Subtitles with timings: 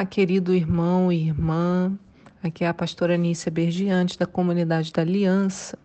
[0.00, 1.92] Olá, querido irmão e irmã.
[2.42, 5.78] Aqui é a pastora Nícia Bergiante, da Comunidade da Aliança.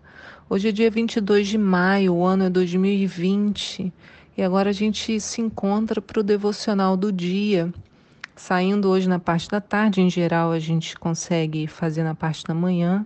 [0.49, 3.91] Hoje é dia 22 de maio, o ano é 2020,
[4.37, 7.73] e agora a gente se encontra para o devocional do dia.
[8.37, 12.53] Saindo hoje na parte da tarde, em geral a gente consegue fazer na parte da
[12.53, 13.05] manhã,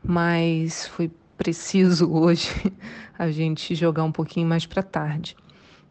[0.00, 2.52] mas foi preciso hoje
[3.18, 5.34] a gente jogar um pouquinho mais para tarde.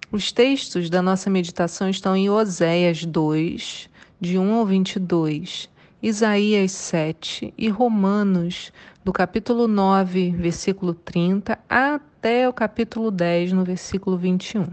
[0.09, 5.69] Os textos da nossa meditação estão em Oséias 2, de 1 ao 22,
[6.01, 8.71] Isaías 7 e Romanos,
[9.03, 14.67] do capítulo 9, versículo 30, até o capítulo 10, no versículo 21.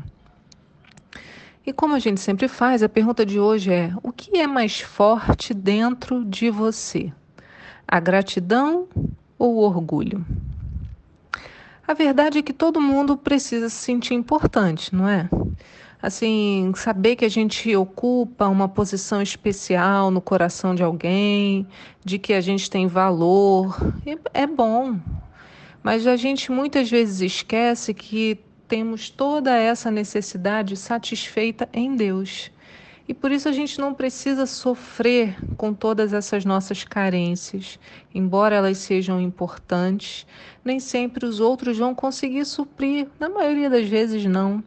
[1.64, 4.80] E como a gente sempre faz, a pergunta de hoje é: o que é mais
[4.80, 7.12] forte dentro de você?
[7.86, 8.88] A gratidão
[9.38, 10.24] ou o orgulho?
[11.86, 15.28] A verdade é que todo mundo precisa se sentir importante, não é?
[16.03, 21.64] Assim, saber que a gente ocupa uma posição especial no coração de alguém,
[22.05, 23.78] de que a gente tem valor,
[24.34, 24.98] é bom.
[25.80, 32.50] Mas a gente muitas vezes esquece que temos toda essa necessidade satisfeita em Deus.
[33.06, 37.78] E por isso a gente não precisa sofrer com todas essas nossas carências.
[38.12, 40.27] Embora elas sejam importantes,
[40.64, 44.64] nem sempre os outros vão conseguir suprir, na maioria das vezes não.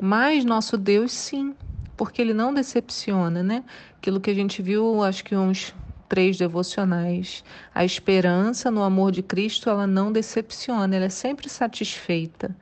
[0.00, 1.54] Mas nosso Deus sim,
[1.96, 3.62] porque ele não decepciona, né?
[3.98, 5.74] Aquilo que a gente viu, acho que uns
[6.08, 7.44] três devocionais.
[7.74, 12.56] A esperança no amor de Cristo, ela não decepciona, ela é sempre satisfeita.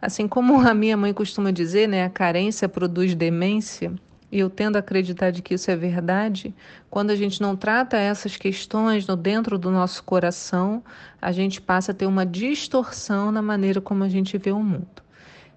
[0.00, 3.92] Assim como a minha mãe costuma dizer, né, a carência produz demência,
[4.30, 6.54] e eu tendo a acreditar de que isso é verdade,
[6.90, 10.84] quando a gente não trata essas questões no dentro do nosso coração,
[11.20, 15.07] a gente passa a ter uma distorção na maneira como a gente vê o mundo.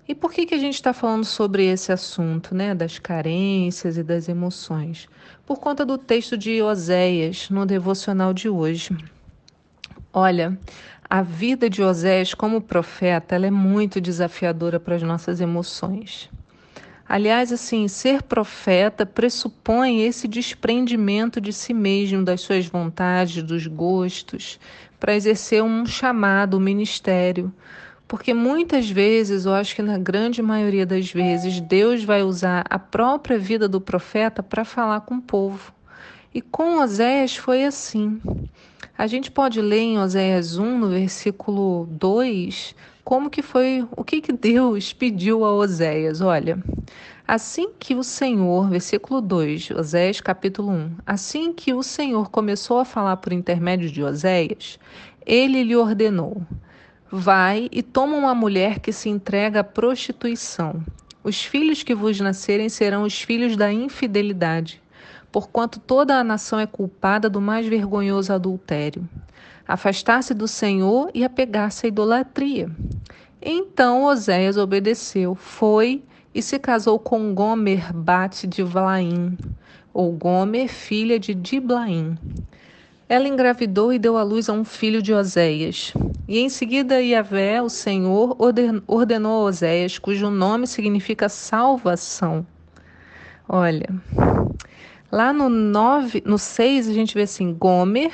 [0.08, 4.04] E por que, que a gente está falando sobre esse assunto, né, das carências e
[4.04, 5.08] das emoções?
[5.46, 8.98] Por conta do texto de Oséias no devocional de hoje.
[10.12, 10.58] Olha,
[11.10, 16.30] a vida de Oséias como profeta ela é muito desafiadora para as nossas emoções.
[17.08, 24.58] Aliás, assim, ser profeta pressupõe esse desprendimento de si mesmo, das suas vontades, dos gostos,
[24.98, 27.54] para exercer um chamado, um ministério.
[28.12, 32.78] Porque muitas vezes, eu acho que na grande maioria das vezes, Deus vai usar a
[32.78, 35.72] própria vida do profeta para falar com o povo.
[36.34, 38.20] E com Oséias foi assim.
[38.98, 44.20] A gente pode ler em Oséias 1, no versículo 2, como que foi, o que,
[44.20, 46.20] que Deus pediu a Oséias.
[46.20, 46.62] Olha,
[47.26, 52.84] assim que o Senhor, versículo 2, Oséias capítulo 1, assim que o Senhor começou a
[52.84, 54.78] falar por intermédio de Oséias,
[55.26, 56.42] ele lhe ordenou:
[57.12, 60.82] Vai e toma uma mulher que se entrega à prostituição.
[61.24, 64.82] Os filhos que vos nascerem serão os filhos da infidelidade
[65.32, 69.08] porquanto toda a nação é culpada do mais vergonhoso adultério.
[69.68, 72.70] Afastar-se do Senhor e apegar-se à idolatria.
[73.42, 76.04] Então Oséias obedeceu, foi
[76.36, 79.38] e se casou com Gomer Bate de Vlaim,
[79.94, 82.18] ou Gomer, filha de Diblaim.
[83.12, 85.94] Ela engravidou e deu à luz a um filho de Oséias.
[86.30, 88.38] E em seguida Yahvé, o Senhor,
[88.88, 92.48] ordenou a Oséias, cujo nome significa salvação.
[93.50, 93.90] Olha,
[95.12, 98.14] Lá no 9, no 6, a gente vê assim, Gomer,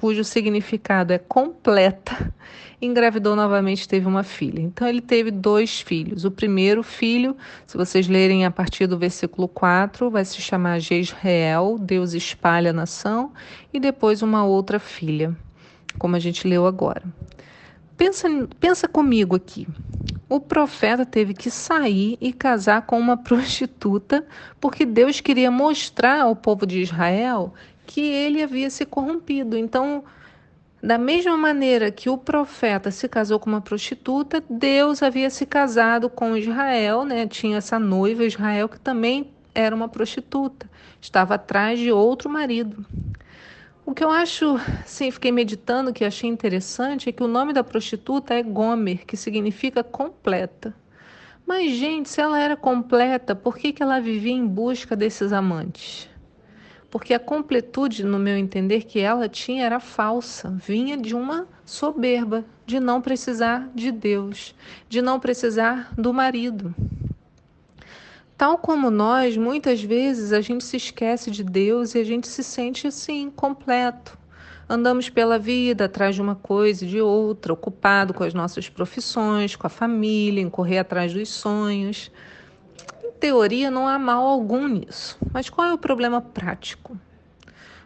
[0.00, 2.32] cujo significado é completa,
[2.80, 4.58] engravidou novamente teve uma filha.
[4.58, 6.24] Então ele teve dois filhos.
[6.24, 11.76] O primeiro filho, se vocês lerem a partir do versículo 4, vai se chamar Jezreel,
[11.78, 13.32] Deus espalha a nação,
[13.74, 15.36] e depois uma outra filha,
[15.98, 17.02] como a gente leu agora.
[17.94, 18.26] Pensa,
[18.58, 19.68] pensa comigo aqui
[20.30, 24.24] o profeta teve que sair e casar com uma prostituta,
[24.60, 27.52] porque Deus queria mostrar ao povo de Israel
[27.90, 29.56] que ele havia se corrompido.
[29.56, 30.04] Então,
[30.80, 36.08] da mesma maneira que o profeta se casou com uma prostituta, Deus havia se casado
[36.08, 37.26] com Israel, né?
[37.26, 40.70] Tinha essa noiva Israel que também era uma prostituta,
[41.00, 42.86] estava atrás de outro marido.
[43.84, 47.64] O que eu acho, sim, fiquei meditando, que achei interessante, é que o nome da
[47.64, 50.72] prostituta é Gomer, que significa completa.
[51.44, 56.08] Mas, gente, se ela era completa, por que, que ela vivia em busca desses amantes?
[56.90, 62.44] Porque a completude, no meu entender, que ela tinha era falsa, vinha de uma soberba,
[62.66, 64.54] de não precisar de Deus,
[64.88, 66.74] de não precisar do marido.
[68.36, 72.42] Tal como nós, muitas vezes a gente se esquece de Deus e a gente se
[72.42, 74.18] sente assim, completo.
[74.68, 79.54] Andamos pela vida atrás de uma coisa e de outra, ocupado com as nossas profissões,
[79.54, 82.10] com a família, em correr atrás dos sonhos.
[83.20, 86.98] Teoria não há mal algum nisso, mas qual é o problema prático?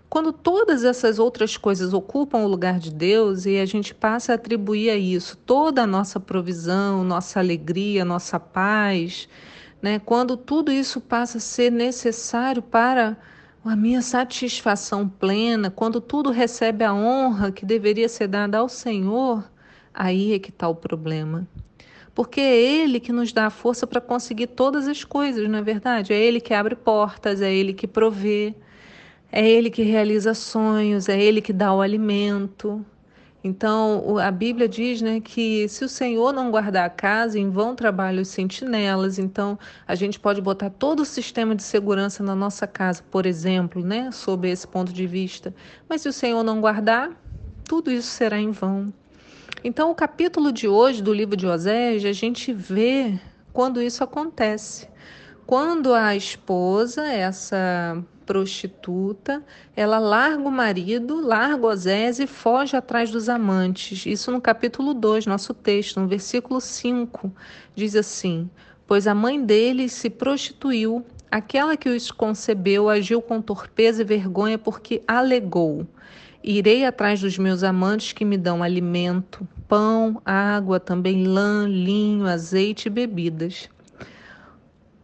[0.08, 4.34] Quando todas essas outras coisas ocupam o lugar de Deus e a gente passa a
[4.36, 9.28] atribuir a isso toda a nossa provisão, nossa alegria, nossa paz,
[9.82, 9.98] né?
[9.98, 13.16] quando tudo isso passa a ser necessário para
[13.64, 19.42] a minha satisfação plena, quando tudo recebe a honra que deveria ser dada ao Senhor,
[19.92, 21.44] aí é que está o problema.
[22.14, 25.62] Porque é Ele que nos dá a força para conseguir todas as coisas, não é
[25.62, 26.12] verdade?
[26.12, 28.54] É Ele que abre portas, é Ele que provê.
[29.32, 32.84] É Ele que realiza sonhos, é Ele que dá o alimento.
[33.42, 37.74] Então, a Bíblia diz né, que se o Senhor não guardar a casa, em vão
[37.76, 39.18] trabalham os sentinelas.
[39.18, 43.84] Então, a gente pode botar todo o sistema de segurança na nossa casa, por exemplo,
[43.84, 45.54] né, sob esse ponto de vista.
[45.86, 47.10] Mas se o Senhor não guardar,
[47.64, 48.90] tudo isso será em vão.
[49.62, 53.18] Então, o capítulo de hoje do livro de Oséias, a gente vê
[53.52, 54.88] quando isso acontece.
[55.46, 59.44] Quando a esposa, essa prostituta,
[59.76, 64.06] ela larga o marido, larga Osés e foge atrás dos amantes.
[64.06, 67.30] Isso no capítulo 2, nosso texto, no versículo 5,
[67.74, 68.48] diz assim:
[68.86, 74.58] Pois a mãe dele se prostituiu, aquela que os concebeu agiu com torpeza e vergonha
[74.58, 75.86] porque alegou.
[76.46, 82.88] Irei atrás dos meus amantes que me dão alimento, pão, água, também lã, linho, azeite
[82.88, 83.70] e bebidas.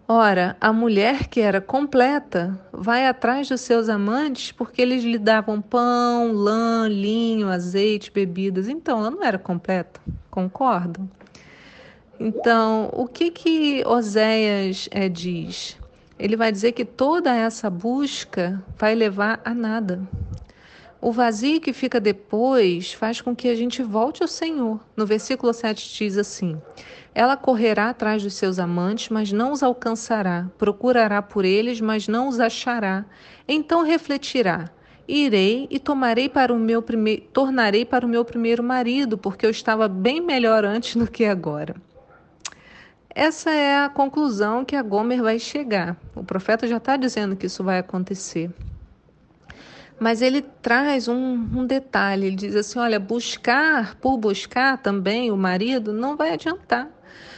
[0.06, 5.62] Ora, a mulher que era completa vai atrás dos seus amantes porque eles lhe davam
[5.62, 8.68] pão, lã, linho, azeite, bebidas.
[8.68, 9.98] Então, ela não era completa,
[10.30, 11.08] concordam?
[12.18, 15.78] Então, o que que Oséias é, diz?
[16.18, 20.06] Ele vai dizer que toda essa busca vai levar a nada.
[21.00, 24.78] O vazio que fica depois faz com que a gente volte ao Senhor.
[24.96, 26.60] No versículo 7 diz assim:
[27.14, 30.46] ela correrá atrás dos seus amantes, mas não os alcançará.
[30.56, 33.04] Procurará por eles, mas não os achará.
[33.48, 34.70] Então refletirá:
[35.08, 39.50] Irei e tomarei para o meu primeiro, tornarei para o meu primeiro marido, porque eu
[39.50, 41.74] estava bem melhor antes do que agora.
[43.12, 45.96] Essa é a conclusão que a Gomer vai chegar.
[46.14, 48.50] O profeta já está dizendo que isso vai acontecer.
[50.00, 55.36] Mas ele traz um, um, detalhe: ele diz assim, olha, buscar por buscar também o
[55.36, 56.88] marido não vai adiantar.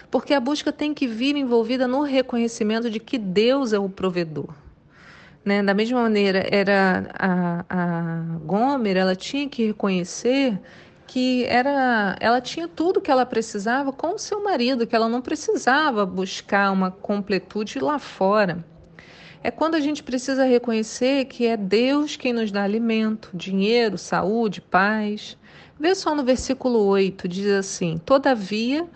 [0.09, 4.55] Porque a busca tem que vir envolvida no reconhecimento de que Deus é o provedor.
[5.45, 5.63] Né?
[5.63, 10.61] Da mesma maneira, era a, a Gomer, ela tinha que reconhecer
[11.07, 15.21] que era, ela tinha tudo que ela precisava com o seu marido, que ela não
[15.21, 18.65] precisava buscar uma completude lá fora.
[19.45, 24.61] É quando a gente precisa reconhecer que é Deus quem nos dá alimento, dinheiro, saúde,
[24.61, 25.37] paz.
[25.81, 28.89] Vê só no versículo 8, diz assim: Todavia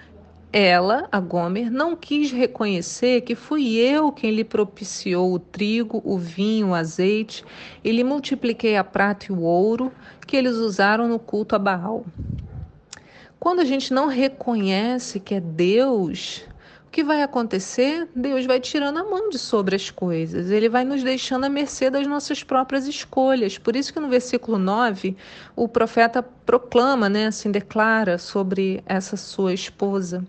[0.52, 6.16] ela, a Gomer, não quis reconhecer que fui eu quem lhe propiciou o trigo, o
[6.16, 7.44] vinho, o azeite,
[7.82, 9.90] e lhe multipliquei a prata e o ouro
[10.28, 12.06] que eles usaram no culto a Baal.
[13.40, 16.44] Quando a gente não reconhece que é Deus
[16.96, 18.08] que vai acontecer?
[18.16, 21.90] Deus vai tirando a mão de sobre as coisas, ele vai nos deixando à mercê
[21.90, 23.58] das nossas próprias escolhas.
[23.58, 25.14] Por isso que no versículo 9,
[25.54, 30.24] o profeta proclama, né, assim, declara sobre essa sua esposa.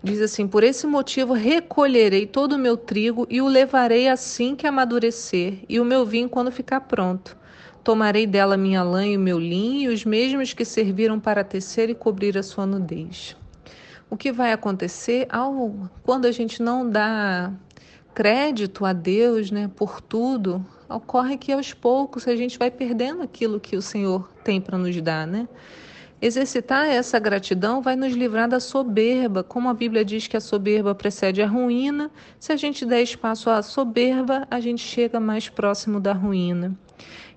[0.00, 4.68] Diz assim: Por esse motivo recolherei todo o meu trigo e o levarei assim que
[4.68, 7.36] amadurecer, e o meu vinho quando ficar pronto.
[7.82, 11.90] Tomarei dela minha lã e o meu linho, e os mesmos que serviram para tecer
[11.90, 13.34] e cobrir a sua nudez
[14.10, 17.52] o que vai acontecer ao quando a gente não dá
[18.14, 23.60] crédito a Deus, né, por tudo, ocorre que aos poucos a gente vai perdendo aquilo
[23.60, 25.48] que o Senhor tem para nos dar, né?
[26.20, 30.92] Exercitar essa gratidão vai nos livrar da soberba, como a Bíblia diz que a soberba
[30.92, 32.10] precede a ruína.
[32.40, 36.76] Se a gente der espaço à soberba, a gente chega mais próximo da ruína.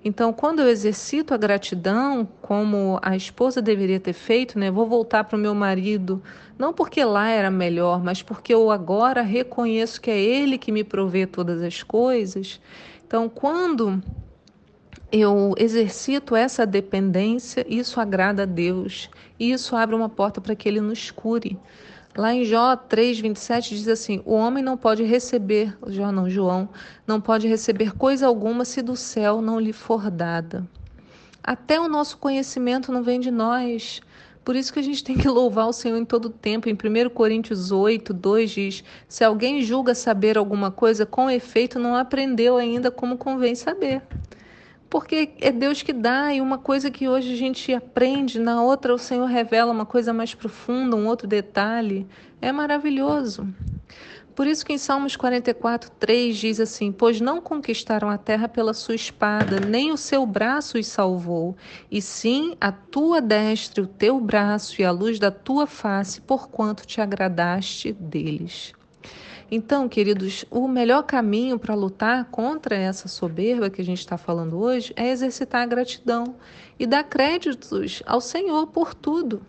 [0.04, 4.68] Então, quando eu exercito a gratidão, como a esposa deveria ter feito, né?
[4.68, 6.20] Vou voltar para o meu marido,
[6.58, 10.82] não porque lá era melhor, mas porque eu agora reconheço que é ele que me
[10.82, 12.60] provê todas as coisas.
[13.06, 14.02] Então, quando
[15.12, 20.68] eu exercito essa dependência, isso agrada a Deus e isso abre uma porta para que
[20.68, 21.56] ele nos cure.
[22.14, 26.68] Lá em Jó 3:27 diz assim: O homem não pode receber, Jó não, João,
[27.06, 30.68] não pode receber coisa alguma se do céu não lhe for dada.
[31.42, 34.02] Até o nosso conhecimento não vem de nós.
[34.44, 36.68] Por isso que a gente tem que louvar o Senhor em todo tempo.
[36.68, 41.96] Em 1 Coríntios 8, 2 diz: Se alguém julga saber alguma coisa, com efeito não
[41.96, 44.02] aprendeu ainda como convém saber
[44.92, 48.92] porque é Deus que dá, e uma coisa que hoje a gente aprende, na outra
[48.92, 52.06] o Senhor revela uma coisa mais profunda, um outro detalhe.
[52.42, 53.48] É maravilhoso.
[54.34, 58.74] Por isso que em Salmos 44, 3 diz assim: Pois não conquistaram a terra pela
[58.74, 61.56] sua espada, nem o seu braço os salvou,
[61.90, 66.84] e sim a tua destra, o teu braço e a luz da tua face, porquanto
[66.84, 68.74] te agradaste deles.
[69.54, 74.58] Então, queridos, o melhor caminho para lutar contra essa soberba que a gente está falando
[74.58, 76.36] hoje é exercitar a gratidão
[76.78, 79.42] e dar créditos ao Senhor por tudo.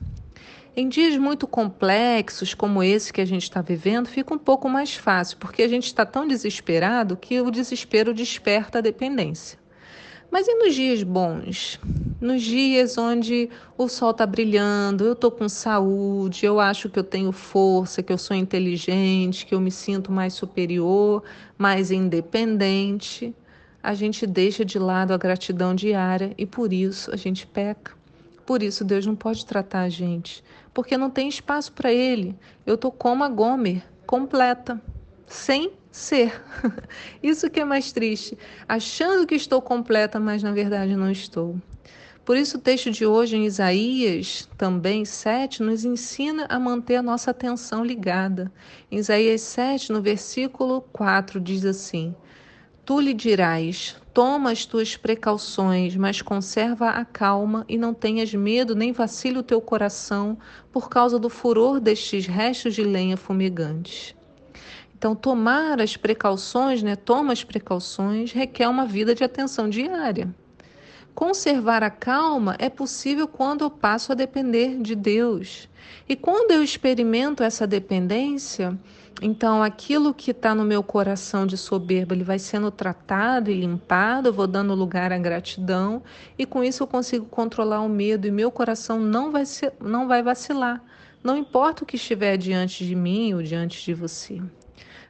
[0.75, 4.93] Em dias muito complexos como esse que a gente está vivendo, fica um pouco mais
[4.93, 9.57] fácil, porque a gente está tão desesperado que o desespero desperta a dependência.
[10.29, 11.79] Mas e nos dias bons?
[12.23, 17.03] Nos dias onde o sol está brilhando, eu estou com saúde, eu acho que eu
[17.03, 21.21] tenho força, que eu sou inteligente, que eu me sinto mais superior,
[21.57, 23.35] mais independente,
[23.83, 27.91] a gente deixa de lado a gratidão diária e por isso a gente peca.
[28.45, 30.41] Por isso Deus não pode tratar a gente,
[30.73, 32.37] porque não tem espaço para Ele.
[32.65, 34.81] Eu tô como a Gomer, completa,
[35.27, 36.41] sem ser.
[37.21, 41.59] Isso que é mais triste, achando que estou completa, mas na verdade não estou.
[42.25, 47.01] Por isso o texto de hoje em Isaías, também 7, nos ensina a manter a
[47.01, 48.49] nossa atenção ligada.
[48.89, 52.15] Em Isaías 7, no versículo 4, diz assim:
[52.85, 58.73] Tu lhe dirás: Toma as tuas precauções, mas conserva a calma e não tenhas medo
[58.73, 60.37] nem vacile o teu coração
[60.71, 64.15] por causa do furor destes restos de lenha fumegantes.
[64.97, 66.95] Então, tomar as precauções, né?
[66.95, 70.33] Toma as precauções, requer uma vida de atenção diária.
[71.15, 75.69] Conservar a calma é possível quando eu passo a depender de Deus.
[76.09, 78.77] E quando eu experimento essa dependência,
[79.21, 84.29] então aquilo que está no meu coração de soberba, ele vai sendo tratado e limpado,
[84.29, 86.01] eu vou dando lugar à gratidão,
[86.37, 89.43] e com isso eu consigo controlar o medo e meu coração não vai,
[89.79, 90.83] não vai vacilar.
[91.23, 94.41] Não importa o que estiver diante de mim ou diante de você.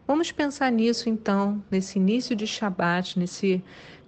[0.06, 3.64] Vamos pensar nisso então, nesse início de Shabat, nesse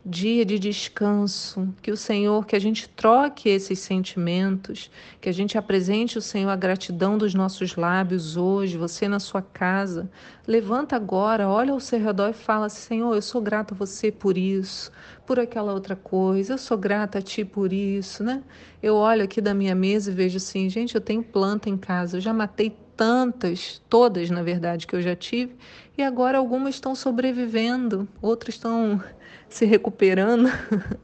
[0.08, 5.58] dia de descanso, que o Senhor, que a gente troque esses sentimentos, que a gente
[5.58, 10.08] apresente o Senhor a gratidão dos nossos lábios hoje, você na sua casa.
[10.48, 14.38] Levanta agora, olha ao seu redor e fala: Senhor, eu sou grato a você por
[14.38, 14.92] isso,
[15.26, 18.44] por aquela outra coisa, eu sou grata a ti por isso, né?
[18.84, 22.18] Eu olho aqui da minha mesa e vejo assim, gente, eu tenho planta em casa,
[22.18, 25.56] eu já matei tantas, todas na verdade que eu já tive,
[25.98, 29.02] e agora algumas estão sobrevivendo, outras estão
[29.50, 30.50] se recuperando.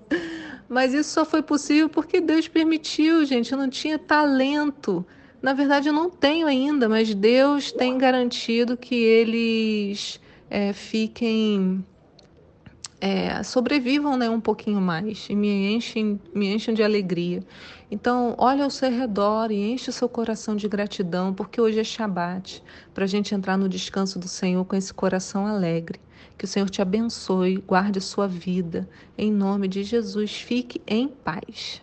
[0.68, 3.52] Mas isso só foi possível porque Deus permitiu, gente.
[3.52, 5.06] Eu não tinha talento.
[5.42, 10.20] Na verdade, eu não tenho ainda, mas Deus tem garantido que eles
[10.50, 11.84] é, fiquem.
[13.02, 17.44] É, sobrevivam né, um pouquinho mais e me enchem, me enchem de alegria.
[17.90, 21.84] Então, olha ao seu redor e enche o seu coração de gratidão, porque hoje é
[21.84, 26.00] Shabat, para a gente entrar no descanso do Senhor com esse coração alegre.
[26.38, 28.88] Que o Senhor te abençoe, guarde sua vida.
[29.18, 31.82] Em nome de Jesus, fique em paz.